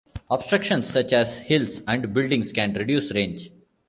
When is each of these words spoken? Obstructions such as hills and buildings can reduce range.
Obstructions 0.31 0.89
such 0.89 1.13
as 1.13 1.37
hills 1.37 1.83
and 1.87 2.11
buildings 2.11 2.51
can 2.51 2.73
reduce 2.73 3.13
range. 3.13 3.51